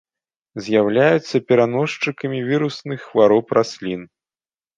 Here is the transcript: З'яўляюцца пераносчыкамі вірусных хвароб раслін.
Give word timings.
З'яўляюцца 0.67 1.41
пераносчыкамі 1.51 2.39
вірусных 2.49 2.99
хвароб 3.11 3.45
раслін. 3.61 4.01